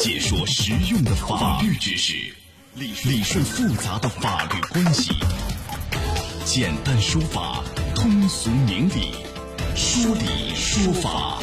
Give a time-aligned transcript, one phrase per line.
[0.00, 2.14] 解说实用的法律知识，
[2.72, 5.12] 理理顺复杂的法律关系，
[6.46, 7.62] 简单说法，
[7.94, 9.12] 通俗明理，
[9.76, 11.42] 说理说法。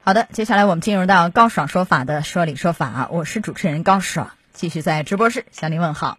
[0.00, 6.18] 好的，接下来我们进入到高爽说法的说理说法，我是主持人高爽，继续在直播室向您问好。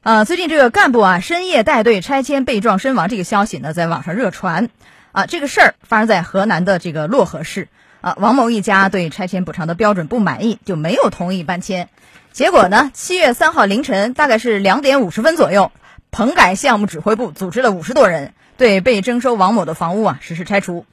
[0.00, 4.70] 啊，最近这个干部啊深夜带队拆迁被撞身亡这个消息呢，在网上热传。
[5.12, 7.68] 啊，这个事儿发生在河南的这个漯河市。
[8.02, 11.88] 啊，王某一家对拆迁补偿的标准不满意，就没有同意搬迁。
[12.32, 15.70] 结果呢，七月三号凌晨，大概是两点五十分左右，
[16.10, 20.84] 棚改项目指挥部组织了五十多人，对被征收王某的房屋啊实施拆除。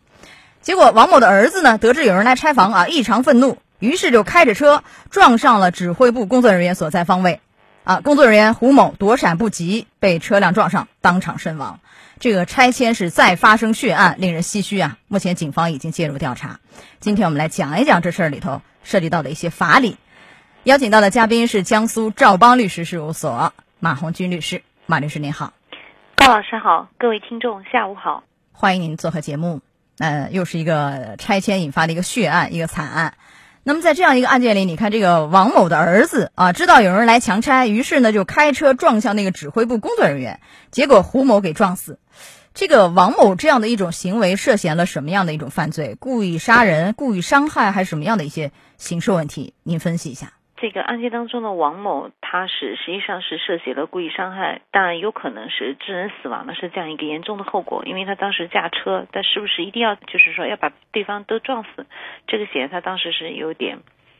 [0.61, 7.41] 结果，王某的儿子呢，得知有人来拆房啊，异常愤怒，于是就开着车撞上了指挥部工作人员所在方位。
[7.85, 11.79] 啊，工作人员胡某躲闪不及，被车辆撞上，当场身亡。
[12.19, 14.97] 这个拆迁是再发生血案，令人唏嘘啊！
[15.07, 16.59] 目前警方已经介入调查。
[16.99, 19.97] 今天我们来讲一讲这事儿里头涉及到的一些法理。
[20.63, 25.53] 邀请到的嘉宾是江苏赵邦律师事务所马红军律师，马律师您好，
[26.17, 29.61] 高老师好，各位听众下午好，欢迎您做客节目。
[29.97, 33.13] 呃，又是一个拆迁引发的一个血案，一个惨案。
[33.63, 40.39] 那么在这样一个案件里，你看这个王某的儿子啊，知道有人来强拆，于是呢就开车撞向那个指挥部工作人员，
[40.71, 41.99] 结果胡某给撞死。
[42.55, 45.95] 这个王某这样的一种行为涉嫌了什么样的一种犯罪？
[45.99, 49.53] 故意杀人、故意伤害，还是什么样的一些刑事问题？
[49.63, 50.38] 您分析一下。
[50.61, 57.83] 这个案件当中的王某，他是实际上是涉嫌了故意伤害，当然有可能是致人死亡的，是这样一个严重的后果。
[57.85, 61.85] 因为他当时驾车，但是不是一定要就是说要把对方都撞死？
[62.27, 63.79] 这个显然他当时是有点，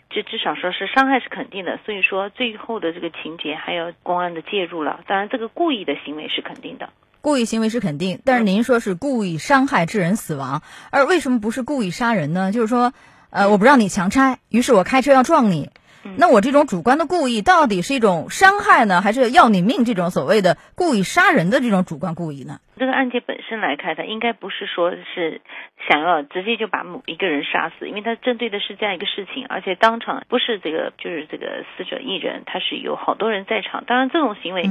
[0.09, 1.77] 这至少说是伤害是肯定的。
[1.85, 5.01] 所以说最后的这个情节还有公安的介入了。
[5.07, 12.53] 当然这个故意的行为是肯定的，故意行为是肯定，但是您说是故意伤害致人死亡，而为什么不是故意杀人呢？
[12.53, 12.93] 就是说，
[13.29, 15.69] 呃，我不让你强拆，于是我开车要撞你。
[16.17, 22.59] 那我这种主观的故意，到底是一种伤害呢，还是要你命这种所谓的故意杀人的这种主观故意呢？
[22.78, 25.41] 这个案件本身来看，它应该不是说是
[25.90, 33.84] 想要直接就把某一个人杀死，因为它针对的是这样一个事情，而且当场不是这个就是这个死者一人，他是有好多人在场。
[33.85, 34.63] 当然，这种行为，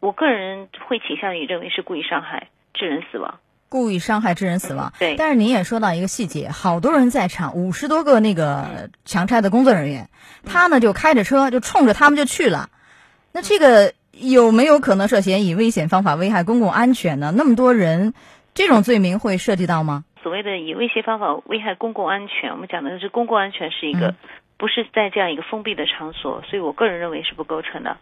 [0.00, 3.38] 我个人会倾向于认为是故意伤害致人死亡。
[3.72, 5.16] 故意伤害致人死亡，对。
[5.16, 10.10] 但是您也说到一个细节，好多人在场，五十多个那个强拆的工作人员，
[10.44, 12.68] 他呢就开着车就冲着他们就去了。
[13.32, 17.32] 那这个有没有可能涉嫌以危险方法危害公共安全呢？
[17.34, 18.12] 那么多人，
[18.52, 20.04] 这种罪名会涉及到吗？
[20.22, 24.14] 所谓的以威胁方法危害公共安全，我们讲的是公共安全是一个，
[24.58, 27.96] 不是在这样一个封闭的场所，所以我个人认为是不构成的。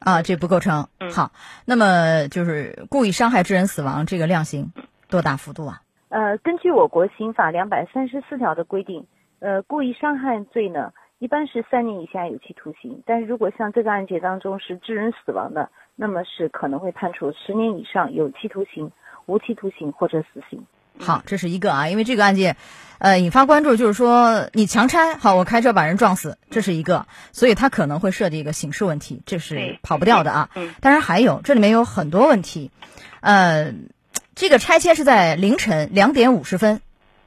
[0.00, 0.88] 啊，这不构成。
[1.14, 1.30] 好，
[1.64, 4.72] 那么就是故意伤害致人死亡这个量刑。
[5.12, 5.82] 多大幅度啊？
[6.08, 9.06] 呃，根据我国刑法两百三十四条的规定，
[9.40, 13.02] 呃，故意伤害罪呢，一般是三年以下有期徒刑。
[13.06, 18.90] 但是如果像这个案件当中是致人死亡的，那么是可能会判处十年以上有期徒刑、
[19.26, 20.64] 无期徒刑或者死刑。
[20.98, 22.56] 好，这是一个啊，因为这个案件，
[22.98, 30.50] 呃，引发关注，就是说你强拆，好，我开车把人撞死，这是一个，所以他可能会涉及一个刑事问题，这是跑不掉的啊。
[30.54, 30.74] 嗯。
[30.80, 32.70] 当然还有，这里面有很多问题，
[33.20, 33.72] 呃。
[34.34, 36.80] 这个拆迁是在凌晨两点五十分，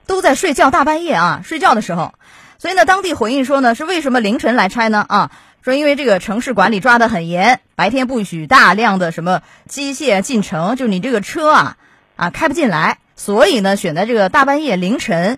[0.07, 2.13] 都在睡觉，大半夜啊，睡觉的时候，
[2.57, 5.05] 所以呢，当地回应说呢，是为什么凌晨来拆呢？
[5.07, 11.77] 啊，说因为这个城市管理抓得很严，白天不许大量的什么机械进城，就你这个车啊
[12.15, 15.37] 啊开不进来，所以呢，选在这个大半夜凌晨。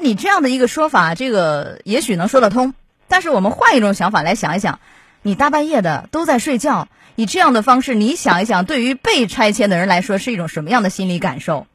[0.00, 2.74] 你这样的一个说法，这个也许能说得通，
[3.08, 4.80] 但是我们换一种想法来想一想，
[5.22, 6.88] 你大半夜的都在睡觉。
[7.14, 11.66] 以这样的方式，你想一想，对于被拆迁的人来说是一种什么样的心理感受？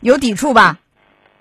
[0.00, 0.78] 有抵触吧？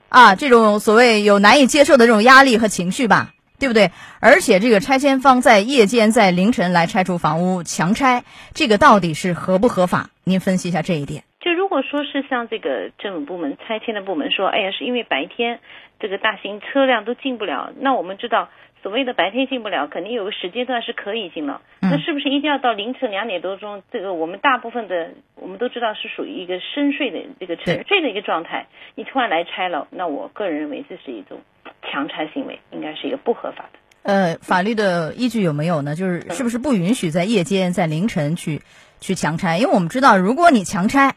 [0.10, 3.92] 啊，这种所谓有难以接受的这种压力和情绪吧，对不对？
[4.22, 8.24] 而且这个拆迁方在夜间在凌晨来拆除房屋强拆，
[8.54, 10.10] 这个到底是合不合法？
[10.24, 11.24] 您分析一下这一点。
[11.42, 15.60] 就如果说是像这个政府部门拆迁的部门说，哎呀，是因为白天
[16.00, 18.48] 这个大型车辆都进不了，那我们知道。
[18.84, 21.62] 所谓的白天进不了，肯定有个时间段是可以进了。
[21.82, 23.82] 那是不是一定要到凌晨两点多钟？
[23.92, 28.68] 这个我们大部分的我们都知道是属于一个深睡的这个沉睡的一个状态。
[28.96, 31.40] 你突然来拆了，那我个人认为这是一种
[31.84, 33.80] 强拆行为，应该是一个不合法的。
[34.04, 35.96] 呃，法律的依据有没有呢？
[35.96, 38.62] 就是是不是不允许在夜间、在凌晨去
[39.00, 39.58] 去强拆？
[39.58, 41.16] 因为我们知道，如果你强拆。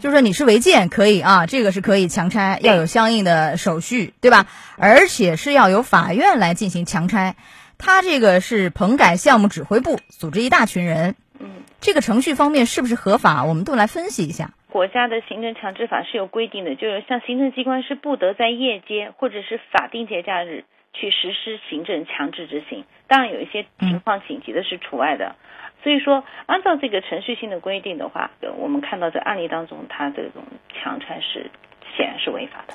[0.00, 4.46] 就说你是违建可以啊，这个是可以强拆，要有相应的手续，对吧？
[4.76, 7.34] 而且是要由法院来进行强拆。
[7.78, 13.44] 他这个是棚改项目指挥部组织一大群人，嗯，这个程序方面是不是合法？
[13.44, 14.50] 我们都来分析一下。
[14.70, 22.84] 国家的行政强制法是有规定的，就是像行政机关是不得在夜间或者是法定节假日去实施行政强制执行。
[23.08, 25.36] 当然有一些情况紧急的是除外的。
[25.82, 30.42] 所以说，按照这个程序性的规定的话，我们看到在案例当中，他这种
[30.74, 31.50] 强拆是
[31.96, 32.74] 显然是违法的。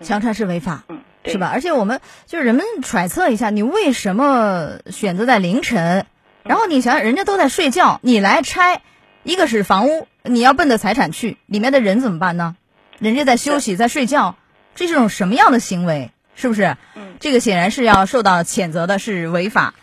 [0.00, 1.50] 强拆是违法，嗯，是吧？
[1.52, 6.06] 而且我们就是人们揣测一下，你为什么选择在凌晨？
[6.42, 8.82] 然后你想，人家都在睡觉，你来拆，
[9.22, 12.56] 一个是房屋，你要奔着财产去，里面的人怎么办呢？
[12.98, 14.36] 人家在休息，在睡觉，
[14.74, 16.10] 这是种什么样的行为？
[16.34, 16.76] 是不是？
[16.96, 19.74] 嗯，这个显然是要受到谴责的，是违法。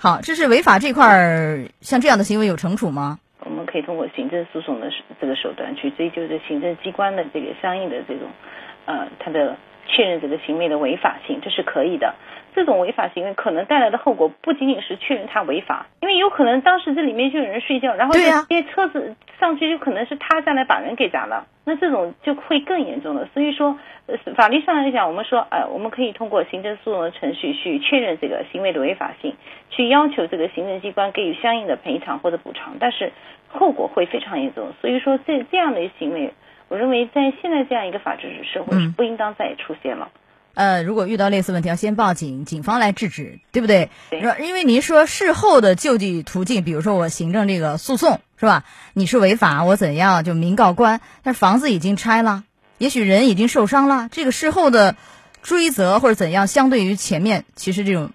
[0.00, 3.18] 好，这是违法这块儿，像这样的行为有惩处吗？
[3.40, 4.88] 我们可以通过行政诉讼的
[5.20, 8.28] 这个手段去追究这行政机关的这个相应的这种，
[8.86, 9.56] 呃，他的
[9.88, 12.14] 确认这个行为的违法性，这是可以的。
[12.58, 23.28] 这种违法行为可能带来的后果不仅仅是确认他违法，因为有可能当时这里面就有人睡觉，然后这些车子上去，就可能是他下来把人给砸了，那这种就会更严重了。
[23.32, 29.36] 所以说，呃，法律上来讲，我们说，呃，我们可以通过行政诉讼的程序去确认这个行为的违法性，
[29.70, 33.12] 去要求这个行政机关给予相应的赔偿或者补偿，但是
[33.46, 34.72] 后果会非常严重。
[34.80, 36.32] 所以说，这这样的行为，
[36.68, 40.08] 我认为在现在这样一个法治社会是嗯不应当再出现了。
[40.58, 43.90] 呃，如果遇到类似问题，要先报警，警方来制止，对不对？
[44.10, 48.64] 因为您说事后的救济途径，比如说我行政这个诉讼，是吧？
[48.92, 52.42] 你是违法，我怎样就民告官，但是房子已经拆了，
[52.76, 54.96] 也许人已经受伤了，这个事后的
[55.44, 58.10] 追责或者怎样，相对于前面，其实这种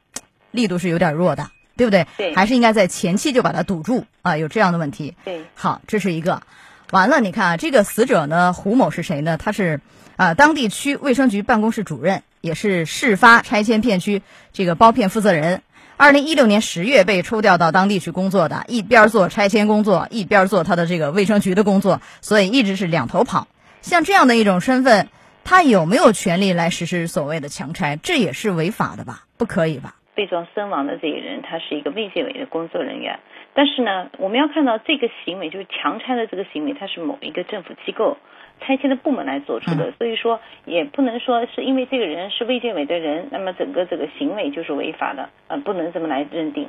[0.51, 2.06] 力度是有点弱的，对不对？
[2.18, 5.16] 对还是应该在前期就把它堵住啊，有这样的问题。
[5.24, 6.44] 对，好，这是一个。
[6.92, 9.38] 完了，你看啊，这个死者呢，胡某是谁呢？
[9.38, 9.80] 他是
[10.15, 14.21] 啊、当地区卫生局办公室主任，也是事发拆迁片区
[14.51, 15.62] 这个包片负责人。
[15.95, 23.48] 二零一六年十月被抽调到当地去工作的，一边做拆迁工作，一边做他的这个卫生局的工作，所以一直是两头跑。
[23.81, 25.07] 像这样的一种身份，
[25.44, 27.98] 他有没有权利来实施所谓的强拆？
[27.98, 29.25] 这也是违法的吧？
[29.38, 29.95] 不可以吧？
[30.16, 33.19] 被撞身亡的这个人，他是一个卫健委的工作人员。
[33.54, 38.18] 但是呢，我们要看到这个行为，就是强拆的这个行为，它是某一个政府机构、
[38.62, 46.68] 拆迁的部门来做出的，所以说也不能说是因为这个人是卫健委的人，那么整个这个行为就是违法的，呃，不能这么来认定。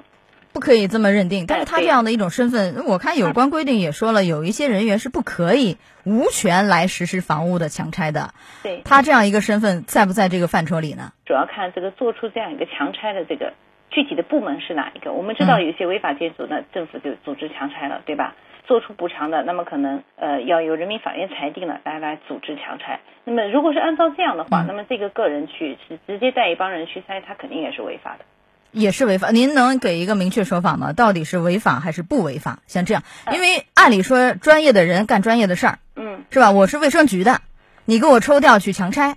[0.52, 8.32] 不可以这么认定，但是他这样的一种身份，我看有关规定也说了，有一些人员是不可以无权来实施房屋的强拆的。
[8.62, 11.10] 对，他这样一个身份在不在这个范畴里呢？
[11.26, 13.52] 主要看这个做出这样一个强拆的这个
[13.94, 15.12] 具体的部门是哪一个。
[15.12, 18.34] 我们知道嗯有些违法建筑呢，政府就组织强拆了，对吧？
[18.66, 23.00] 做出补偿的，那么可能呃要由人民法院裁定了来来组织强拆。
[23.24, 28.24] 那么如果是按照这样的话，嗯那么这个个人去是直接带一帮人去拆，他肯定也是违法的。
[28.72, 29.30] 也是违法。
[29.30, 30.92] 您能给一个明确说法吗？
[30.92, 32.58] 到底是违法还是不违法？
[32.66, 36.50] 像这样，因为按理说专业的人干专业的事儿，嗯，是吧？
[36.50, 37.40] 我是卫生局的，
[37.84, 39.14] 你给我抽调去强拆，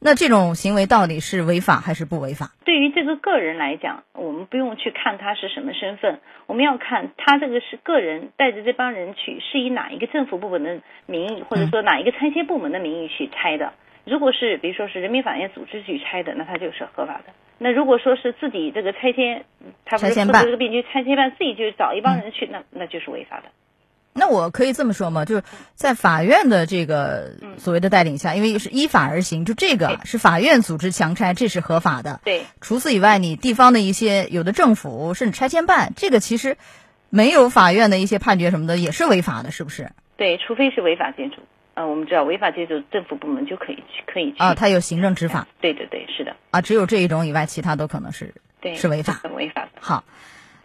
[0.00, 2.52] 那这种行为到底是违法还是不违法？
[2.64, 13.72] 对于这个个人来讲，我们不用去看他是什么身份，我们要看他这个是个人带着这帮人去，是以哪一个政府部门的名义，或者说哪一个拆迁部门的名义去拆的。
[14.04, 17.32] 如果是比如说是人民法院组织去拆的，那他就是合法的。
[17.58, 19.44] 那如果说是自己这个拆迁，
[19.84, 23.46] 他不是负责这个病区拆迁办自己就找一帮人去，那那就是违法的。
[24.12, 25.24] 那我可以这么说吗？
[25.24, 25.42] 就是
[25.74, 32.20] 在法院的这个所谓的带领下，因为是依法而行，就这个是法院组织强拆，这是合法的。
[32.24, 36.56] 对除此以外，你地方的一些有的政府甚至拆迁办，这个其实
[37.10, 39.92] 没有法院的一些判决什么的，也是违法的，是不是？
[40.16, 41.36] 对，除非是违法建筑，
[41.74, 49.12] 呃，我们知道违法建筑政府部门就可以去可以去啊，它有行政执法对对对，是的，啊，只有这一种以外，其他都可能是对是违法。
[49.22, 49.70] 很违法的。
[49.80, 50.02] 好，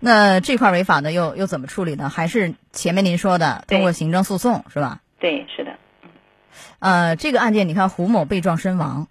[0.05, 2.09] 那这块违法呢，又又怎么处理呢？
[2.09, 4.99] 还是前面您说的，通过行政诉讼是吧？
[5.17, 5.77] 对，是的。
[6.79, 9.07] 呃，这个案件你看，胡某被撞身亡，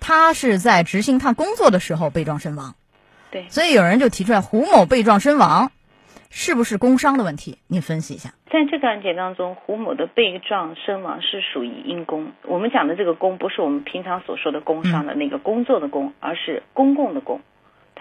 [0.00, 2.74] 他是在执行他工作的时候被撞身亡，
[3.30, 5.70] 对所以有人就提出来，胡某被撞身亡
[6.30, 7.58] 是不是工伤的问题？
[7.66, 8.32] 您分析一下。
[8.50, 12.32] 在这个案件当中，胡某的被撞身亡是属于因公。
[12.44, 17.42] 我们讲的这个公，不是我们平常所说的工伤的那个工作的工，而是公共的公，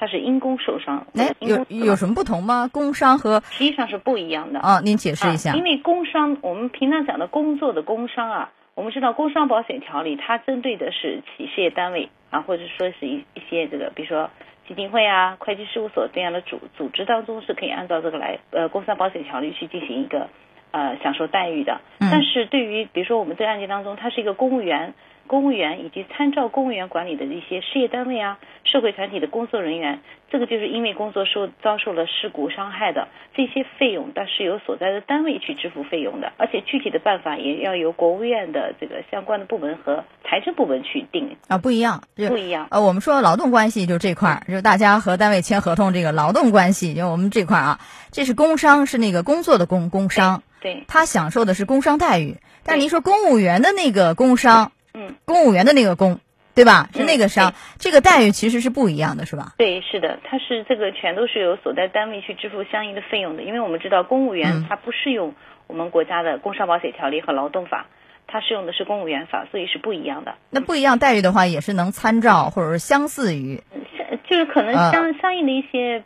[0.02, 1.06] 它是因公受伤。
[1.14, 2.68] 哎有有什么不同吗？
[2.74, 4.60] 工伤和实际上是不一样的。
[4.60, 5.56] 啊，您解释一下啊。
[5.56, 14.32] 因为工伤，我们平常讲的工作的工伤啊，我们知道工伤保险条例它针对的是企事业单位啊，或者说是一一些这个，比如说
[14.68, 20.30] 基金会啊、会计事务所这样的组组织当中是可以按照这个来呃工伤保险条例去进行一个
[20.72, 21.80] 呃享受待遇的。
[22.00, 24.96] 嗯但是对于比如说我们这个案件当中，他是一个公务员。
[25.28, 42.68] 公务员以及参照公务员管理的一些事业单位啊、社会团体的工作人员，这个就是因为工作受遭受了事故伤害的这些费用，但是由所在的单位去支付费用的，而且具体的办法也要由国务院的这个相关的部门和财政部门去定啊，不一样，不一样。
[42.72, 47.80] 呃，我们说劳动关系就这块儿，就是大家和单位签合同，这个劳动关系就我们这块儿啊，
[48.12, 52.38] 这是工伤，是那个工作的工工伤，对，他享受的是工伤待遇。
[52.64, 56.20] 但是您说公务员的那个工伤，嗯，公务员的那个公，
[56.54, 56.90] 对吧？
[56.94, 59.54] 是那个商，这个待遇其实是不一样的，是吧？
[59.58, 65.34] 对，是的，它是这个全都是由所在单位去支付相应的费用的，因为我们知道公务员他不适用
[65.68, 67.86] 我们国家的工伤保险条例和劳动法，
[68.28, 70.36] 他适用的是公务员法，所以是不一样的。
[70.50, 73.62] 那不一样待遇的话，也是能参照或者是相似于，
[73.98, 76.04] 相就是可能相相应的一些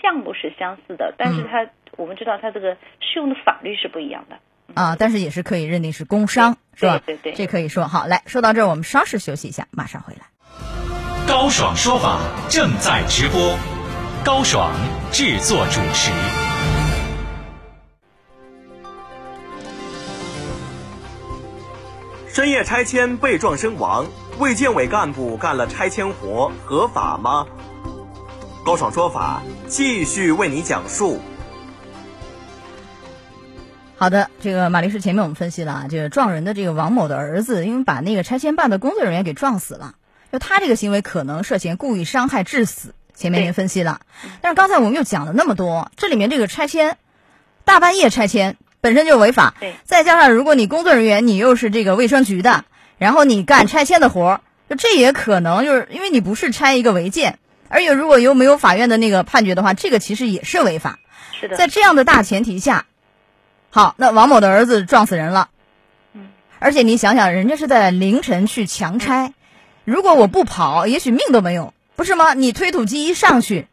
[0.00, 1.66] 项目是相似的，但是它
[1.96, 4.36] 我们知道它这个适用的法律是不一样的。
[4.74, 7.00] 啊，但是也是可以认定是工伤，是吧？
[7.04, 8.06] 对对，这可以说好。
[8.06, 10.26] 来说到这儿，我们稍事休息一下，马上回来。
[11.26, 13.58] 高爽说法正在直播，
[14.24, 14.72] 高爽
[15.10, 16.10] 制作主持。
[22.28, 24.06] 深夜拆迁被撞身亡，
[24.38, 27.46] 卫健委干部干了拆迁活合法吗？
[28.64, 31.20] 高爽说法继续为你讲述。
[34.00, 39.96] 好的，这个马律师前面我们分析了啊，这个撞人的这个王某的儿子，因为把那个拆迁办的工作人员给撞死了，
[40.32, 42.94] 就他这个行为可能涉嫌故意伤害致死。
[43.12, 44.00] 前面您分析了，
[44.40, 46.96] 但是刚才我们又讲了那么多，这里面这个拆迁，
[47.64, 52.64] 大半夜拆迁本身就违法，对，再加上如果你工作人员你又是这个卫生局的，
[52.98, 54.40] 然后你干拆迁的活儿，
[54.70, 61.00] 就这也可能就是因为你不是拆一个违建，而且如果又没有法院的那个判决的话，这个其实也是违法。
[61.40, 62.86] 是的，在这样的大前提下。
[63.70, 65.50] 好，那王某的儿子撞死人了，
[66.14, 69.34] 嗯，而且你想想，人家是在凌晨去强拆，
[69.84, 72.32] 如果我不跑，也许命都没有，不是吗？
[72.34, 73.66] 你推土机一上去，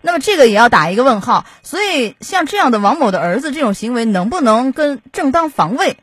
[0.00, 1.44] 那么这个也要打一个问号。
[1.62, 5.96] 所以，像这样的王某的儿子这种行为，能不能跟正当防卫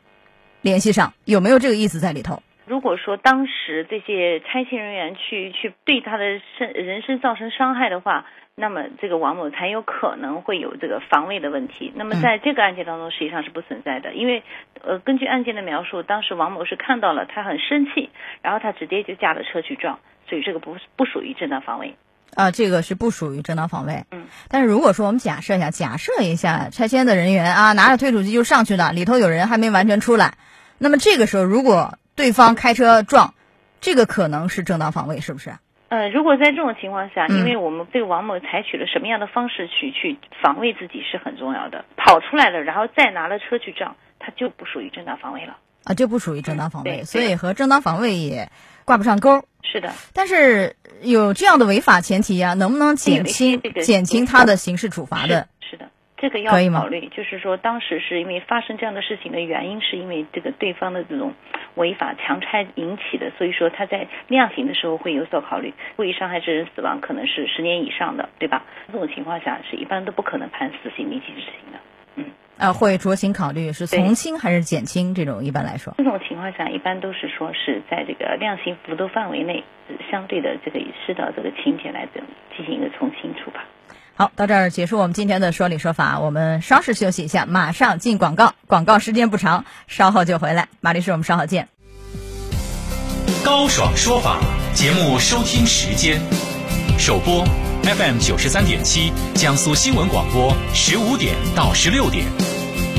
[0.60, 1.14] 联系上？
[1.24, 2.42] 有没有这个意思在里头？
[2.70, 8.24] 如果说当时这些拆迁人员去去对他的身人身造成伤害的话。
[8.56, 11.90] 那么这个王某才有可能会有这个防卫的问题。
[11.94, 14.42] 那么在这个案件当中，实际上是不存在的，因为
[14.82, 18.10] 呃，根据案件的描述，当时王某是看到了他很生气，
[18.42, 19.98] 然后他直接就驾着车去撞，
[20.28, 21.94] 所以这个不不属于正当防卫。
[22.34, 24.04] 啊，这个是不属于正当防卫。
[24.10, 24.26] 嗯。
[24.50, 30.34] 但是如果说我们假设一下，假设一下拆迁的人员啊，拿着推土机就上去了，里头有人还没完全出来，
[30.76, 33.32] 那么这个时候如果对方开车撞，
[33.80, 35.54] 这个可能是正当防卫，是不是？
[35.88, 48.50] 呃，如果在这种情况下，因为我们对王某采取了什么样的方式去去防卫自己是很重要的，跑出来了，然后再拿了车去撞，他就不属于正当防卫了啊，就不属于正当防卫，所以和正当防卫也
[48.84, 49.42] 挂不上钩。
[49.62, 55.48] 是的，但是有这样的违法前提啊，能不能减轻减轻他的刑事处罚的？
[56.20, 61.32] 这个要考虑，就是说，当时是因为发生这样的事情的原因，是因为这个对方的这种
[61.76, 65.72] 违法强拆引起的，所以说他在量刑的时候会有所考虑。
[65.96, 68.64] 故意伤害致人死亡可能是十年以上的，对吧？
[68.92, 71.78] 这种情况下是一般都不可能判死刑立即执行的。
[72.16, 72.24] 嗯，
[72.58, 75.14] 啊，会酌情考虑是从轻还是减轻？
[75.14, 79.64] 这种一般来说，这种情况下一般都是说是在这个量刑幅度范围内，
[80.10, 82.06] 相对的这个适当这个情节来
[82.54, 83.64] 进行一个从轻处罚。
[84.20, 90.68] 好，到这儿结束我们今天的说理说法，我们稍事休息一下，马上进广告，广告时间不长，稍后就回来。
[90.82, 91.68] 马律师，我们稍后见。
[93.42, 94.38] 高爽说法
[94.74, 96.20] 节目收听时间：
[96.98, 97.46] 首播
[97.82, 102.26] FM 九十三点七，江苏新闻广播十五点到十六点；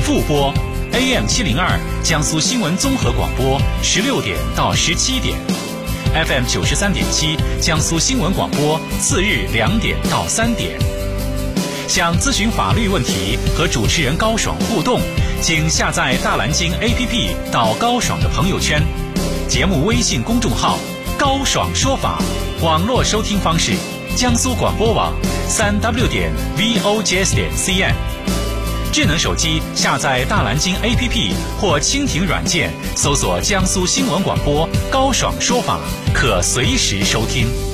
[0.02, 0.52] 复播
[0.90, 5.38] AM 七零二，江苏新闻综合广播十六点到十七点
[6.16, 10.76] ；FM 九十三点七，江苏新闻广播次日两点到三点。
[11.88, 15.00] 想咨询法律问题和主持人高爽互动，
[15.42, 18.82] 请下载大蓝鲸 APP 到高爽的朋友圈，
[19.48, 20.78] 节目微信公众号
[21.18, 22.18] “高爽说法”，
[22.62, 23.72] 网络收听方式：
[24.16, 25.12] 江苏广播网
[25.48, 27.94] 三 W 点 VOJS 点 CN。
[28.90, 35.78] 智能手机下载大蓝鲸 APP 或蜻蜓软件，搜索江苏新闻广播“高爽说法”，
[36.14, 37.71] 可随时收听。